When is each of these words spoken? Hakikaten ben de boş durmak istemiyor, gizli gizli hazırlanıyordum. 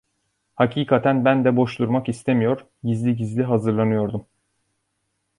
Hakikaten 0.55 1.25
ben 1.25 1.45
de 1.45 1.55
boş 1.55 1.79
durmak 1.79 2.09
istemiyor, 2.09 2.65
gizli 2.83 3.15
gizli 3.15 3.43
hazırlanıyordum. 3.43 4.25